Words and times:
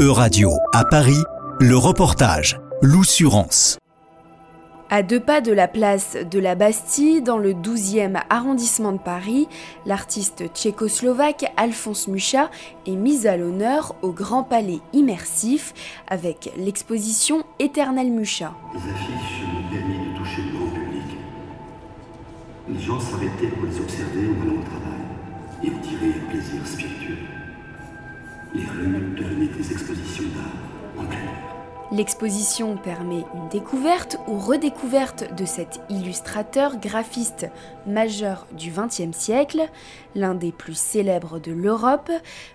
E-Radio, 0.00 0.52
à 0.72 0.86
Paris, 0.86 1.22
le 1.60 1.76
reportage 1.76 2.58
L'Oussurance. 2.80 3.76
À 4.88 5.02
deux 5.02 5.20
pas 5.20 5.42
de 5.42 5.52
la 5.52 5.68
place 5.68 6.16
de 6.16 6.38
la 6.38 6.54
Bastille, 6.54 7.20
dans 7.20 7.36
le 7.36 7.52
12e 7.52 8.18
arrondissement 8.30 8.92
de 8.92 8.98
Paris, 8.98 9.46
l'artiste 9.84 10.44
tchécoslovaque 10.54 11.52
Alphonse 11.58 12.08
Mucha 12.08 12.50
est 12.86 12.96
mis 12.96 13.26
à 13.26 13.36
l'honneur 13.36 13.94
au 14.00 14.12
Grand 14.12 14.42
Palais 14.42 14.80
immersif 14.94 15.74
avec 16.08 16.50
l'exposition 16.56 17.44
Éternel 17.58 18.10
Mucha. 18.10 18.54
Les 18.72 18.80
affiches 18.80 19.42
nous 19.52 19.68
permis 19.68 20.12
de 20.12 20.16
toucher 20.16 20.42
le 20.50 20.58
grand 20.58 20.70
public. 20.70 21.18
Les 22.70 22.80
gens 22.80 23.00
s'arrêtaient 23.00 23.48
pour 23.48 23.66
les 23.66 23.78
observer 23.78 24.28
en 24.28 24.42
allant 24.46 24.60
au 24.60 24.64
travail 24.64 25.62
et 25.62 25.68
en 25.68 25.78
tirer 25.82 26.14
un 26.18 26.30
plaisir 26.30 26.66
spirituel. 26.66 27.39
L'exposition 31.92 32.76
permet 32.76 33.24
une 33.34 33.48
découverte 33.48 34.18
ou 34.28 34.38
redécouverte 34.38 35.34
de 35.34 35.44
cet 35.44 35.80
illustrateur 35.88 36.78
graphiste 36.78 37.48
majeur 37.86 38.46
du 38.56 38.70
XXe 38.70 39.16
siècle, 39.16 39.68
l'un 40.14 40.34
des 40.34 40.52
plus 40.52 40.78
célèbres 40.78 41.38
de 41.40 41.52
l'Europe. 41.52 42.10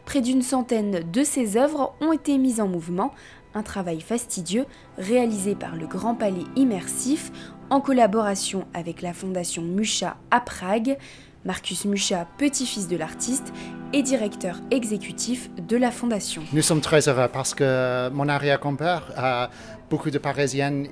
Près 0.06 0.22
d'une 0.22 0.42
centaine 0.42 1.12
de 1.12 1.24
ses 1.24 1.58
œuvres 1.58 1.94
ont 2.02 2.14
été 2.14 2.38
mises 2.38 2.62
en 2.62 2.68
mouvement, 2.68 3.14
un 3.54 3.64
travail 3.64 4.02
fastidieux 4.02 4.66
réalisé 4.98 5.56
par 5.56 5.76
le 5.76 5.88
Grand 5.88 6.16
Palais 6.16 6.46
Immersif 6.56 7.32
en 7.70 7.82
collaboration 7.82 8.66
avec 8.74 9.02
la 9.02 9.14
Fondation 9.14 9.64
Mucha 9.64 10.18
à 10.32 10.40
Prague. 10.40 10.98
Marcus 11.46 11.86
Mucha, 11.86 12.28
petit-fils 12.38 12.88
de 12.88 12.98
l'artiste, 12.98 13.54
et 13.94 14.02
directeur 14.02 14.60
exécutif 14.72 15.50
de 15.56 15.78
la 15.78 15.92
fondation. 15.92 16.42
Nous 16.52 16.62
sommes 16.62 16.82
très 16.82 17.08
heureux 17.08 17.30
parce 17.32 17.54
que 17.54 18.10
mon 18.10 18.28
arrière-grand-père, 18.28 19.50
beaucoup 19.90 20.10
de 20.10 20.18
Parisiennes, 20.18 20.88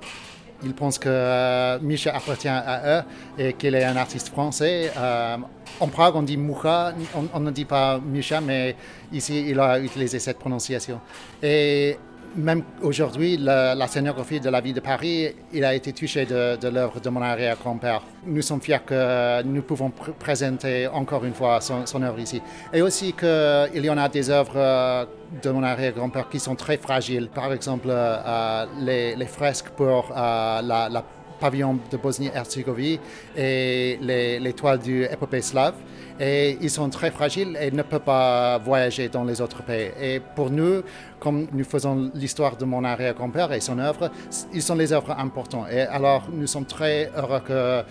ils 0.64 0.74
pensent 0.74 1.00
que 1.00 1.80
Mucha 1.82 2.16
appartient 2.16 2.48
à 2.48 3.00
eux 3.00 3.04
et 3.38 3.54
qu'il 3.54 3.76
est 3.76 3.84
un 3.84 3.98
artiste 3.98 4.30
français. 4.30 4.92
Euh, 4.96 5.38
en 5.80 5.88
Prague, 5.88 6.16
on 6.16 6.22
dit 6.22 6.38
Mucha, 6.38 6.94
on, 7.34 7.40
ne 7.40 7.52
dit 7.52 7.66
pas 7.66 8.00
Mucha, 8.00 8.40
mais 8.40 8.76
ici, 9.12 9.46
il 9.50 9.60
a 9.60 9.80
utilisé 9.80 10.20
cette 10.20 10.40
prononciation. 10.40 11.02
Et 11.42 11.98
même 12.36 12.64
aujourd'hui, 12.82 13.38
la, 13.38 13.76
la, 13.76 13.88
scénographie 13.88 14.40
de 14.40 14.50
la 14.50 14.62
ville 14.62 14.74
de 14.74 14.80
Paris, 14.80 15.30
il 15.54 15.64
a 15.64 15.74
été 15.74 15.94
touché 15.94 16.26
de, 16.26 16.68
l'œuvre 16.68 17.00
de 17.00 17.10
mon 17.10 17.22
arrière-grand-père. 17.22 18.02
Nous 18.26 18.42
sommes 18.42 18.62
fiers 18.62 18.84
que 18.86 19.44
nous 19.44 19.62
pouvons 19.62 19.90
pr 19.90 20.12
présenter 20.14 20.88
encore 20.88 21.26
une 21.26 21.34
fois 21.34 21.60
son, 21.62 22.02
œuvre 22.02 22.20
ici. 22.20 22.42
Et 22.74 22.82
aussi 22.82 23.14
qu'il 23.14 23.86
y 23.86 23.90
en 23.90 23.98
a 23.98 24.10
des 24.10 24.30
œuvres 24.30 25.08
de 25.42 25.50
mon 25.50 25.64
arrière-grand-père 25.64 26.30
qui 26.30 26.40
sont 26.40 26.56
très 26.56 26.78
fragiles. 26.78 27.30
Par 27.34 27.52
exemple, 27.54 27.88
euh, 27.90 28.66
les, 28.80 29.16
les, 29.16 29.26
fresques 29.26 29.70
pour 29.70 30.12
euh, 30.16 30.62
la 30.62 31.04
pavillon 31.44 31.78
de 31.92 31.98
Bosnie-Herzégovine 31.98 33.00
et 33.36 34.54
toiles 34.56 34.80
du 34.80 35.04
épopée 35.04 35.42
slave. 35.42 35.76
Et 36.20 36.58
ils 36.62 36.70
sont 36.70 36.90
très 36.90 37.12
fragiles 37.12 37.58
et 37.60 37.70
ne 37.72 37.82
peuvent 37.82 38.08
pas 38.16 38.60
voyager 38.60 39.10
dans 39.10 39.26
les 39.30 39.42
autres 39.42 39.64
pays. 39.64 39.90
Et 40.00 40.22
pour 40.36 40.50
nous, 40.50 40.84
comme 41.20 41.48
nous 41.52 41.66
faisons 41.66 42.12
l'histoire 42.14 42.56
de 42.56 42.66
mon 42.66 42.84
arrière-grand-père 42.84 43.52
et 43.52 43.60
son 43.60 43.78
œuvre, 43.80 44.12
ils 44.54 44.62
sont 44.62 44.76
les 44.76 44.94
œuvres 44.94 45.12
importantes. 45.26 45.68
Et 45.72 45.82
alors, 45.82 46.22
nous 46.32 46.48
sommes 46.48 46.70
très 46.78 47.12
heureux 47.18 47.42
que 47.50 47.84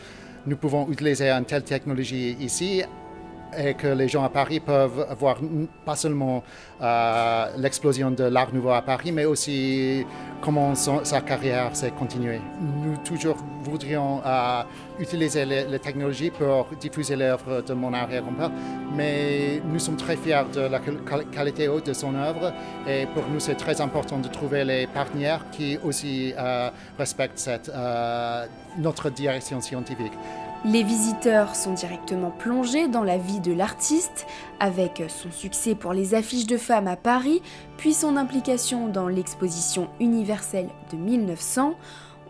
nous 0.46 0.56
pouvons 0.56 0.88
utiliser 0.88 1.28
une 1.30 1.44
telle 1.44 1.64
technologie 1.64 2.36
ici 2.40 2.82
et 3.56 3.74
que 3.74 3.86
les 3.88 4.08
gens 4.08 4.24
à 4.24 4.28
Paris 4.28 4.60
peuvent 4.60 5.06
voir 5.18 5.38
pas 5.84 5.96
seulement 5.96 6.42
euh, 6.80 7.46
l'explosion 7.56 8.10
de 8.10 8.24
l'art 8.24 8.52
nouveau 8.52 8.70
à 8.70 8.82
Paris, 8.82 9.12
mais 9.12 9.24
aussi 9.24 10.04
comment 10.40 10.74
sa 10.74 11.20
carrière 11.20 11.74
s'est 11.76 11.92
continuée. 11.92 12.40
Nous 12.60 12.96
toujours 12.98 13.36
voudrions 13.62 14.20
euh, 14.24 14.62
utiliser 14.98 15.44
les, 15.44 15.78
technologies 15.78 16.30
pour 16.30 16.66
diffuser 16.80 17.16
l'œuvre 17.16 17.62
de 17.62 17.74
mon 17.74 17.92
arrière-grand-père, 17.92 18.50
mais 18.96 19.60
nous 19.64 19.78
sommes 19.78 19.96
très 19.96 20.16
fiers 20.16 20.42
de 20.52 20.62
la 20.62 20.80
qualité 21.30 21.68
haute 21.68 21.86
de 21.86 21.92
son 21.92 22.14
œuvre 22.14 22.52
et 22.88 23.06
pour 23.06 23.24
nous 23.32 23.40
c'est 23.40 23.54
très 23.54 23.80
important 23.80 24.18
de 24.18 24.28
trouver 24.28 24.64
les 24.64 24.86
partenaires 24.86 25.44
qui 25.52 25.78
aussi 25.84 26.34
euh, 26.38 26.70
respectent 26.98 27.38
cette, 27.38 27.70
notre 28.78 29.10
direction 29.10 29.60
scientifique. 29.60 30.12
Les 30.64 30.84
visiteurs 30.84 31.56
sont 31.56 31.72
directement 31.72 32.30
plongés 32.30 32.86
dans 32.86 33.02
la 33.02 33.18
vie 33.18 33.40
de 33.40 33.52
l'artiste, 33.52 34.26
avec 34.60 35.02
son 35.08 35.32
succès 35.32 35.74
pour 35.74 35.92
les 35.92 36.14
affiches 36.14 36.46
de 36.46 36.56
femmes 36.56 36.86
à 36.86 36.94
Paris, 36.94 37.42
puis 37.78 37.92
son 37.92 38.16
implication 38.16 38.86
dans 38.86 39.08
l'exposition 39.08 39.88
universelle 39.98 40.68
de 40.92 40.96
1900. 40.96 41.74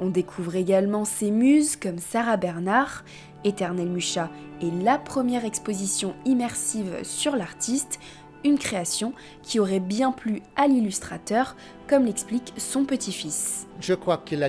On 0.01 0.09
découvre 0.09 0.57
également 0.57 1.05
ses 1.05 1.31
muses 1.31 1.77
comme 1.77 1.99
Sarah 1.99 2.39
Bernard. 2.39 3.05
Éternel 3.45 3.91
Mucha 3.91 4.31
est 4.63 4.83
la 4.83 4.97
première 4.97 5.45
exposition 5.45 6.15
immersive 6.25 7.01
sur 7.03 7.37
l'artiste, 7.37 8.01
une 8.45 8.59
création 8.59 9.13
qui 9.43 9.61
aurait 9.61 9.81
bien 9.81 10.13
plu 10.13 10.43
à 10.57 10.67
l'illustrateur, 10.67 11.57
comme 11.89 12.07
l'explique 12.07 12.53
son 12.57 12.85
petit-fils. 12.85 13.67
Je 13.81 13.95
crois 13.95 14.19
qu'il 14.19 14.49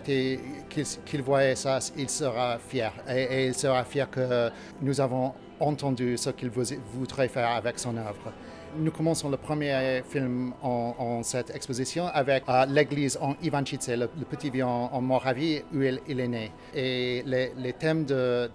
qu 0.69 1.17
voyait 1.21 1.55
ça, 1.55 1.79
il 1.97 2.09
sera 2.09 2.57
fier. 2.59 2.93
Et, 3.09 3.23
et, 3.23 3.47
il 3.47 3.53
sera 3.53 3.83
fier 3.83 4.09
que 4.09 4.49
nous 4.81 4.99
avons 5.01 5.33
entendu 5.59 6.17
ce 6.17 6.29
qu'il 6.29 6.49
voudrait 6.49 7.27
faire 7.27 7.49
avec 7.49 7.79
son 7.79 7.95
œuvre. 7.97 8.33
Nous 8.77 8.91
commençons 8.91 9.29
le 9.29 9.37
premier 9.37 10.01
film 10.09 10.53
en, 10.61 11.21
cette 11.23 11.53
exposition 11.55 12.07
avec 12.07 12.43
euh, 12.49 12.65
l'église 12.65 13.17
en 13.21 13.35
Ivančice, 13.41 13.89
le, 13.89 14.07
petit 14.07 14.49
vieux 14.49 14.65
en, 14.65 15.01
Moravie 15.01 15.61
où 15.73 15.81
il, 15.81 16.19
est 16.19 16.27
né. 16.27 16.51
Et 16.73 17.23
les, 17.25 17.73
thèmes 17.73 18.05
de, 18.05 18.49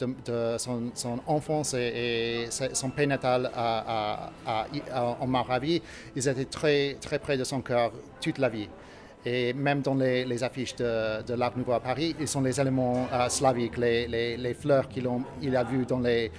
son, 0.58 1.20
enfance 1.26 1.74
et, 1.74 2.46
son 2.50 2.90
pays 2.90 3.06
natal 3.06 3.50
en 4.46 5.26
Moravie, 5.26 5.82
ils 6.16 6.28
étaient 6.28 6.44
très, 6.46 6.96
très 7.00 7.18
près 7.18 7.36
de 7.36 7.44
son 7.44 7.60
cœur 7.60 7.92
toute 8.20 8.38
la 8.38 8.48
vie. 8.48 8.68
Et 9.24 9.52
même 9.52 9.82
dans 9.82 9.94
les, 9.94 10.44
affiches 10.44 10.76
de, 10.76 11.22
de 11.22 11.34
l'Art 11.34 11.56
Nouveau 11.56 11.72
à 11.72 11.80
Paris, 11.80 12.14
ils 12.20 12.28
sont 12.28 12.40
les 12.40 12.60
éléments 12.60 13.08
euh, 13.12 13.28
slaviques, 13.28 13.76
les, 13.76 14.56
fleurs 14.58 14.88
qu'il 14.88 15.08
il 15.42 15.56
a 15.56 15.64
vues 15.64 15.84
dans 15.84 15.98
les, 16.00 16.30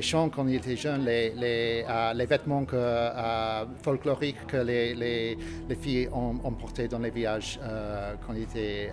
champs 0.00 0.28
quand 0.28 0.46
il 0.46 0.56
était 0.56 0.76
jeune, 0.76 1.04
les, 1.04 1.84
euh, 1.88 2.26
vêtements 2.28 2.64
euh, 2.72 3.64
folkloriques 3.82 4.46
que 4.46 4.58
les, 4.58 4.94
les, 4.94 5.36
les 5.68 5.74
filles 5.74 6.08
ont, 6.12 6.52
portés 6.52 6.86
dans 6.86 7.00
les 7.00 7.10
villages 7.10 7.58
quand 8.24 8.32
il 8.34 8.42
était 8.42 8.92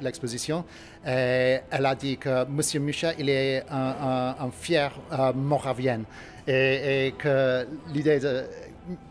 l'exposition. 0.00 0.64
et 1.06 1.58
elle 1.70 1.86
a 1.86 1.94
dit 1.94 2.16
que 2.18 2.44
M. 2.44 2.82
Mucha, 2.82 3.12
il 3.18 3.28
est 3.28 3.64
un, 3.70 4.50
fier 4.52 4.92
moravien 5.34 6.02
et, 6.46 7.14
que 7.18 7.66
l'idée 7.92 8.20
de 8.20 8.44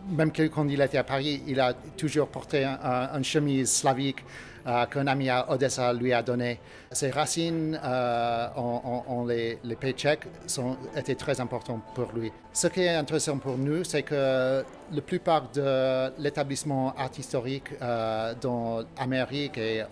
même 0.09 0.31
quand 0.31 0.67
il 0.67 0.81
était 0.81 0.97
à 0.97 1.03
Paris, 1.03 1.41
il 1.47 1.59
a 1.59 1.73
toujours 1.73 2.27
porté 2.27 2.65
une 2.65 3.23
chemise 3.23 3.71
slavique 3.71 4.23
euh, 4.67 4.85
qu'un 4.87 5.07
ami 5.07 5.29
à 5.29 5.49
Odessa 5.49 5.93
lui 5.93 6.13
a 6.13 6.21
donné. 6.21 6.59
Ses 6.91 7.11
racines 7.11 7.79
euh, 7.81 8.47
en, 8.55 9.25
les, 9.25 9.57
les 9.63 9.75
pays 9.75 9.93
tchèques 9.93 10.27
sont, 10.47 10.77
étaient 10.95 11.15
très 11.15 11.39
importantes 11.39 11.81
pour 11.95 12.11
lui. 12.13 12.31
Ce 12.51 12.67
qui 12.67 12.81
est 12.81 12.95
intéressant 12.95 13.37
pour 13.37 13.57
nous, 13.57 13.83
c'est 13.83 14.03
que 14.03 14.63
la 14.91 15.01
plupart 15.01 15.49
de 15.51 16.11
l'établissement 16.21 16.93
art 16.97 17.11
historique 17.17 17.69
euh, 17.81 18.33
dans 18.41 18.83
l'Amérique 18.97 19.57
et 19.57 19.83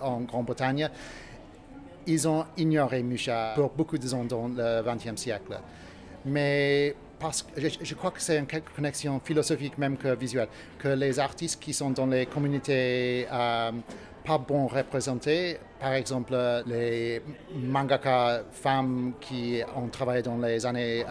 en 0.00 0.20
Grande-Bretagne, 0.20 0.90
ils 2.06 2.28
ont 2.28 2.44
ignoré 2.56 3.02
Mucha 3.02 3.52
pour 3.54 3.70
beaucoup 3.70 3.96
de 3.98 4.14
ans 4.14 4.24
dans 4.24 4.48
le 4.48 4.82
XXe 4.82 5.20
siècle. 5.20 5.58
Mais 6.24 6.94
parce 7.18 7.42
que 7.42 7.60
je, 7.60 7.94
crois 7.94 8.10
que 8.10 8.20
c'est 8.20 8.38
une 8.38 8.46
connexion 8.46 9.20
philosophique 9.20 9.78
même 9.78 9.96
que 9.96 10.14
visuelle, 10.14 10.48
que 10.78 10.88
les 10.88 11.18
artistes 11.20 11.62
qui 11.62 11.72
sont 11.72 11.90
dans 11.90 12.06
les 12.06 12.26
communautés 12.26 13.26
euh, 13.32 13.70
pas 14.24 14.38
bon 14.38 14.66
représentés, 14.66 15.58
par 15.80 15.94
exemple 15.94 16.34
les 16.66 17.22
mangaka 17.54 18.42
femmes 18.50 19.14
qui 19.20 19.60
ont 19.76 19.88
travaillé 19.88 20.22
dans 20.22 20.38
les 20.38 20.64
années 20.64 21.04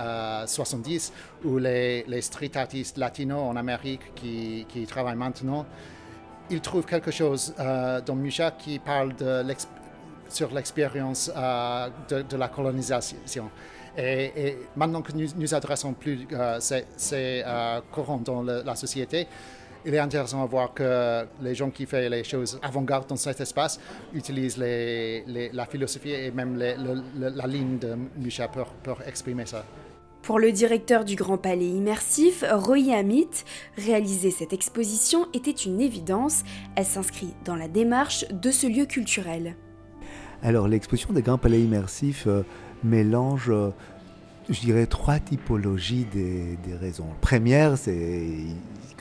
70 0.46 1.12
euh, 1.46 1.48
ou 1.48 1.58
les, 1.58 2.22
street 2.22 2.52
artistes 2.56 2.98
latinos 2.98 3.50
en 3.50 3.56
Amérique 3.56 4.13
qui, 4.16 4.66
travaillent 4.88 5.16
maintenant, 5.16 5.66
ils 6.50 6.62
trouvent 6.62 6.86
quelque 6.86 7.12
chose 7.12 7.54
euh, 7.60 8.02
dans 8.02 8.16
Musha 8.16 8.52
qui 8.52 8.80
parle 8.80 9.13
sur 10.30 10.54
l'expérience 10.54 11.31
de, 12.10 12.22
de 12.22 12.38
la 12.38 12.48
colonisation. 12.48 13.50
Et, 13.98 14.58
maintenant 14.75 15.02
que 15.02 15.12
nous 15.12 15.28
nous 15.36 15.54
adressons 15.54 15.94
plus 15.94 16.28
euh, 16.31 16.60
ces, 16.60 17.44
euh, 17.46 17.81
courants 17.92 18.22
dans 18.24 18.42
la 18.42 18.75
société, 18.75 19.28
il 19.86 19.94
est 19.94 20.00
intéressant 20.00 20.45
de 20.45 20.50
voir 20.50 20.74
que 20.74 21.25
les 21.42 21.56
gens 21.56 21.69
qui 21.69 21.86
font 21.86 21.98
les 21.98 22.24
choses 22.24 22.60
avant-garde 22.62 23.07
dans 23.07 23.16
cet 23.16 23.42
espace 23.42 23.80
utilisent 24.13 24.57
la 24.57 25.66
philosophie 25.66 26.12
et 26.12 26.31
même 26.31 26.57
la 26.57 27.48
ligne 27.48 27.78
de 27.78 27.95
Michel 28.18 28.50
pour, 28.83 29.01
exprimer 29.06 29.45
ça. 29.45 29.66
Pour 30.22 30.39
le 30.39 30.51
directeur 30.51 31.04
du 31.04 31.16
Grand 31.16 31.39
Palais 31.39 31.69
Immersif, 31.69 32.44
Roy 32.51 32.94
Amit, 32.94 33.44
réaliser 33.75 34.30
cette 34.30 34.54
exposition 34.54 35.28
était 35.33 35.50
une 35.50 35.81
évidence. 35.81 36.44
Elle 36.75 36.86
s'inscrit 36.86 37.34
dans 37.44 37.56
la 37.56 37.68
démarche 37.68 38.25
de 38.30 38.51
ce 38.51 38.68
lieu 38.68 38.86
culturel. 38.86 39.56
Alors 40.44 40.68
l'exposition 40.68 41.12
des 41.13 41.24
Grands 41.24 41.39
Palais 41.39 41.62
Immersifs 41.62 42.27
euh, 42.27 42.44
mélange, 42.84 43.50
euh, 43.50 43.69
je 44.51 44.59
dirais, 44.59 44.86
trois 44.86 45.19
typologies 45.19 46.06
des, 46.06 46.57
raisons. 46.80 47.07
Première, 47.21 47.77
c'est 47.77 48.27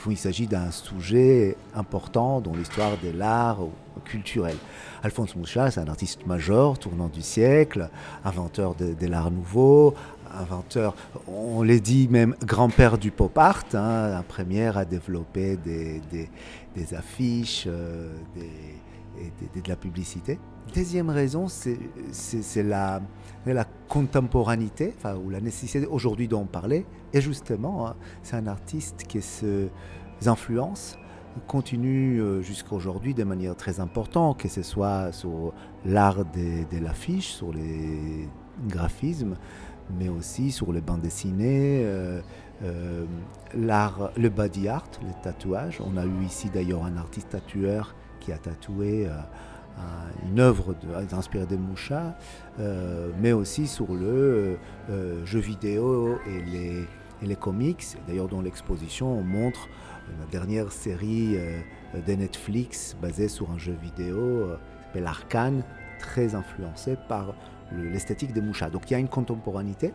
qu'il 0.01 0.17
s'agit 0.17 0.47
d'un 0.47 0.71
sujet 0.71 1.55
important 1.75 2.41
dans 2.41 2.53
l'histoire 2.53 2.97
de 3.03 3.09
l'art 3.09 3.59
culturel. 4.05 4.55
Alphonse 5.03 5.35
Mouchat, 5.35 5.71
c'est 5.71 5.79
un 5.79 5.87
artiste 5.87 6.25
majeur, 6.25 6.79
tournant 6.79 7.07
du 7.07 7.21
siècle, 7.21 7.89
inventeur 8.23 8.75
de, 8.75 9.07
l'art 9.07 9.31
nouveau, 9.31 9.93
inventeur, 10.33 10.95
on 11.27 11.61
l'a 11.61 11.79
dit 11.79 12.07
même 12.07 12.35
grand-père 12.45 12.97
du 12.97 13.11
pop 13.11 13.37
art, 13.37 13.65
hein, 13.73 14.15
un 14.17 14.23
premier 14.23 14.75
à 14.77 14.85
développer 14.85 15.57
des, 15.57 16.95
affiches, 16.95 17.65
euh, 17.67 18.09
de 19.17 19.69
la 19.69 19.75
publicité. 19.75 20.39
Deuxième 20.73 21.09
raison, 21.09 21.47
c'est 21.47 22.63
la, 22.63 23.01
contemporanité, 23.87 24.93
enfin, 24.97 25.15
ou 25.15 25.29
la 25.29 25.41
nécessité 25.41 25.85
aujourd'hui 25.85 26.27
d'en 26.27 26.45
parler. 26.45 26.85
Et 27.13 27.21
justement, 27.21 27.87
hein, 27.87 27.95
c'est 28.23 28.35
un 28.35 28.47
artiste 28.47 29.03
qui 29.07 29.21
ses 29.21 29.69
influences 30.25 30.97
continue 31.47 32.21
euh, 32.21 32.41
jusqu'à 32.41 32.73
aujourd'hui 32.73 33.13
de 33.13 33.23
manière 33.23 33.55
très 33.55 33.79
importante, 33.79 34.39
que 34.39 34.47
ce 34.47 34.63
soit 34.63 35.11
sur 35.11 35.53
l'art 35.85 36.25
de, 36.25 36.79
l'affiche, 36.81 37.31
sur 37.33 37.53
les 37.53 38.27
graphismes, 38.67 39.37
mais 39.97 40.09
aussi 40.09 40.51
sur 40.51 40.71
les 40.71 40.81
bandes 40.81 41.01
dessinées, 41.01 41.81
euh, 41.83 42.21
euh, 42.63 43.05
l'art, 43.55 44.11
le 44.17 44.29
body 44.29 44.67
art, 44.67 44.89
le 45.03 45.11
tatouage. 45.23 45.81
On 45.81 45.97
a 45.97 46.05
eu 46.05 46.23
ici 46.25 46.49
d'ailleurs 46.49 46.85
un 46.85 46.97
artiste 46.97 47.29
tatoueur 47.29 47.95
qui 48.21 48.31
a 48.31 48.37
tatoué 48.37 49.09
une 50.27 50.39
œuvre 50.39 50.73
de, 50.73 51.15
inspirée 51.15 51.45
de 51.45 51.55
Moucha, 51.55 52.15
euh, 52.59 53.09
mais 53.19 53.31
aussi 53.31 53.67
sur 53.67 53.93
le 53.93 54.57
euh, 54.89 55.25
jeu 55.25 55.39
vidéo 55.39 56.17
et 56.27 56.41
les, 57.25 57.35
comics. 57.35 57.85
D'ailleurs, 58.07 58.27
dans 58.27 58.41
l'exposition, 58.41 59.17
on 59.17 59.23
montre 59.23 59.67
la 60.19 60.25
dernière 60.31 60.71
série 60.71 61.35
euh, 61.35 61.61
de 62.05 62.13
Netflix 62.13 62.95
basée 63.01 63.27
sur 63.27 63.51
un 63.51 63.57
jeu 63.57 63.75
vidéo 63.81 64.47
qui 64.47 64.85
s'appelle 64.85 65.07
Arcane, 65.07 65.63
très 65.99 66.35
influencé 66.35 66.97
par 67.07 67.33
l'esthétique 67.71 68.33
de 68.33 68.41
Moucha. 68.41 68.69
Donc 68.69 68.89
il 68.89 68.93
y 68.93 68.95
a 68.95 68.99
une 68.99 69.07
contemporanité. 69.07 69.93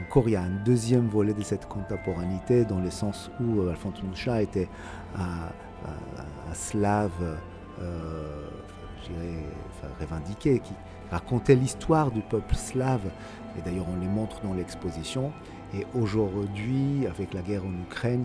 encore, 0.00 0.28
il 0.28 0.32
y 0.32 0.36
a 0.36 0.42
un 0.42 0.64
deuxième 0.64 1.06
volet 1.08 1.32
de 1.32 1.42
cette 1.42 1.66
contemporanité 1.66 2.64
dans 2.64 2.80
le 2.80 2.90
sens 2.90 3.30
où 3.40 3.62
Alphonse 3.68 4.02
Moucha 4.02 4.42
était 4.42 4.68
un, 5.86 6.54
slave 6.54 7.38
euh, 7.80 8.48
revendiqué, 10.00 10.60
qui 10.60 10.72
racontait 11.10 11.54
l'histoire 11.54 12.10
du 12.10 12.20
peuple 12.20 12.54
slave. 12.54 13.10
Et 13.58 13.62
d'ailleurs, 13.62 13.86
on 13.88 14.00
les 14.00 14.08
montre 14.08 14.40
dans 14.42 14.54
l'exposition. 14.54 15.32
Et 15.74 15.86
aujourd'hui, 15.94 17.06
avec 17.06 17.34
la 17.34 17.42
guerre 17.42 17.64
en 17.64 17.72
Ukraine, 17.82 18.24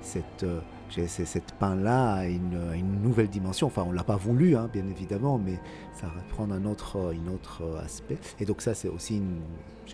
cette, 0.00 0.44
euh, 0.44 0.60
cette 0.90 1.52
peint-là 1.58 2.14
a 2.14 2.26
une, 2.26 3.02
nouvelle 3.02 3.28
dimension. 3.28 3.66
Enfin, 3.66 3.82
on 3.86 3.90
ne 3.90 3.96
l'a 3.96 4.04
pas 4.04 4.16
voulu, 4.16 4.56
hein, 4.56 4.70
bien 4.72 4.86
évidemment, 4.86 5.38
mais 5.38 5.58
ça 5.94 6.08
reprend 6.08 6.50
un 6.50 6.64
autre, 6.64 7.12
un 7.12 7.32
autre 7.32 7.62
aspect. 7.84 8.18
Et 8.38 8.44
donc 8.44 8.62
ça, 8.62 8.74
c'est 8.74 8.88
aussi 8.88 9.16
une, 9.16 9.40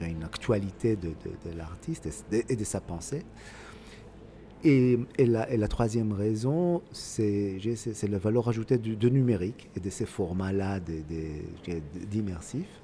une 0.07 0.25
actualité 0.25 0.97
de 0.97 1.15
l'artiste 1.57 2.09
et 2.33 2.57
de 2.57 2.65
sa 2.65 2.81
pensée. 2.81 3.25
Et, 4.65 4.99
la, 5.19 5.69
troisième 5.69 6.13
raison, 6.13 6.83
c'est 6.93 7.59
la 8.09 8.19
valeur 8.19 8.49
ajoutée 8.49 8.79
du, 8.79 8.95
de 8.97 9.09
numérique 9.09 9.69
et 9.77 9.81
de 9.81 9.91
ces 9.91 10.07
formats-là 10.07 10.79
d'immersifs. 12.11 12.81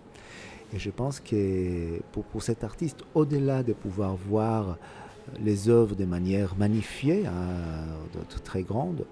Et 0.74 0.78
je 0.78 0.90
pense 0.90 1.20
que 1.20 2.00
pour, 2.12 2.24
pour 2.24 2.42
cet 2.42 2.64
artiste, 2.64 2.98
au-delà 3.14 3.62
de 3.62 3.72
pouvoir 3.72 4.16
voir 4.16 4.76
les 5.42 5.68
œuvres 5.68 5.94
de 5.94 6.04
manière 6.04 6.56
magnifiée, 6.56 7.26
hein, 7.26 7.86
très 8.44 8.62
grande, 8.62 9.04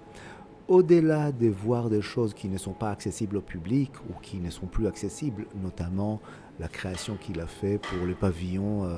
au-delà 0.67 1.31
de 1.31 1.47
voir 1.47 1.89
des 1.89 2.01
choses 2.01 2.33
qui 2.33 2.49
ne 2.49 2.57
sont 2.57 2.73
pas 2.73 2.91
accessibles 2.91 3.37
au 3.37 3.41
public 3.41 3.91
ou 4.09 4.19
qui 4.21 4.37
ne 4.37 4.49
sont 4.49 4.67
plus 4.67 4.87
accessibles, 4.87 5.45
notamment 5.61 6.19
la 6.59 6.67
création 6.67 7.15
qu'il 7.15 7.39
a 7.39 7.47
fait 7.47 7.77
pour 7.77 8.05
le 8.05 8.13
pavillon 8.13 8.83
euh, 8.83 8.97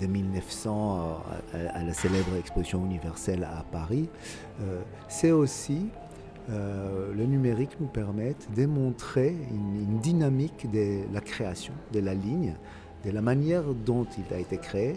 de 0.00 0.06
1900 0.06 1.22
euh, 1.54 1.68
à, 1.72 1.82
la 1.82 1.92
célèbre 1.92 2.36
exposition 2.38 2.84
universelle 2.84 3.44
à 3.44 3.64
Paris, 3.70 4.08
euh, 4.60 4.80
c'est 5.08 5.30
aussi 5.30 5.88
euh, 6.50 7.12
le 7.14 7.24
numérique 7.24 7.76
nous 7.80 7.86
permet 7.86 8.34
de 8.56 8.66
montrer 8.66 9.36
une, 9.50 9.98
dynamique 9.98 10.70
de 10.70 11.00
la 11.12 11.20
création, 11.20 11.74
de 11.92 12.00
la 12.00 12.14
ligne, 12.14 12.54
de 13.04 13.10
la 13.10 13.20
manière 13.20 13.62
dont 13.74 14.06
il 14.16 14.34
a 14.34 14.38
été 14.38 14.56
créé. 14.56 14.96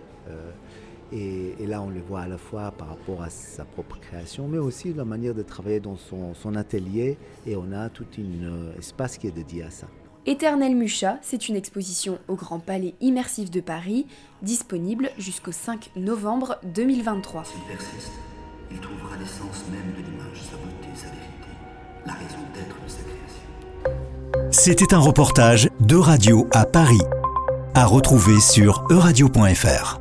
et, 1.12 1.66
là, 1.68 1.82
on 1.82 1.90
le 1.90 2.00
voit 2.00 2.22
à 2.22 2.28
la 2.28 2.38
fois 2.38 2.72
par 2.72 2.90
rapport 2.90 3.22
à 3.22 3.30
sa 3.30 3.66
propre 3.66 4.00
création, 4.00 4.48
mais 4.48 4.60
aussi 4.60 4.94
la 4.94 5.04
manière 5.04 5.34
de 5.34 5.44
travailler 5.44 5.82
dans 5.82 5.98
son, 5.98 6.34
son 6.34 6.56
atelier. 6.56 7.18
Et 7.46 7.56
on 7.58 7.72
a 7.74 7.90
tout 7.90 8.06
un 8.18 8.78
espace 8.78 9.18
qui 9.18 9.28
est 9.28 9.32
dédié 9.32 9.64
à 9.64 9.72
ça. 9.72 9.88
Éternel 10.28 10.76
Mucha, 10.76 11.18
c'est 11.24 11.50
une 11.50 11.56
exposition 11.56 12.20
au 12.28 12.36
Grand 12.36 12.60
Palais 12.60 12.94
Immersif 13.02 13.50
de 13.50 13.60
Paris, 13.60 14.06
disponible 14.44 15.10
jusqu'au 15.18 15.52
5 15.52 15.90
novembre 15.96 16.58
2023. 16.64 17.44
S'il 17.46 17.62
persiste, 17.62 18.12
il 18.70 18.80
trouvera 18.80 19.18
l'essence 19.18 19.66
même 19.72 19.94
de 19.94 20.08
l'image, 20.08 20.38
sa 20.38 20.58
beauté, 20.58 20.88
sa 20.96 21.08
vérité, 21.08 21.50
la 22.06 22.14
raison 22.14 22.38
d'être 22.54 22.76
de 22.84 22.88
sa 22.88 23.02
création. 23.02 24.52
C'était 24.52 24.94
un 24.94 25.00
reportage 25.00 25.70
de 25.80 25.96
Radio 25.96 26.48
à 26.52 26.66
Paris, 26.66 27.02
à 27.74 27.86
retrouver 27.86 28.40
sur 28.40 28.86
euradio.fr. 28.92 30.01